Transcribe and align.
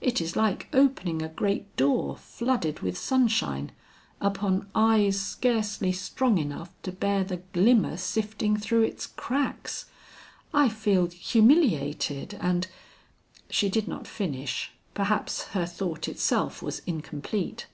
"It 0.00 0.20
is 0.20 0.36
like 0.36 0.68
opening 0.72 1.22
a 1.22 1.28
great 1.28 1.74
door 1.74 2.16
flooded 2.16 2.82
with 2.82 2.96
sunshine, 2.96 3.72
upon 4.20 4.68
eyes 4.76 5.20
scarcely 5.20 5.90
strong 5.90 6.38
enough 6.38 6.70
to 6.84 6.92
bear 6.92 7.24
the 7.24 7.38
glimmer 7.52 7.96
sifting 7.96 8.56
through 8.56 8.82
its 8.82 9.08
cracks. 9.08 9.86
I 10.54 10.68
feel 10.68 11.06
humiliated 11.08 12.34
and" 12.40 12.68
She 13.50 13.68
did 13.68 13.88
not 13.88 14.06
finish, 14.06 14.70
perhaps 14.94 15.46
her 15.48 15.66
thought 15.66 16.06
itself 16.06 16.62
was 16.62 16.80
incomplete. 16.86 17.66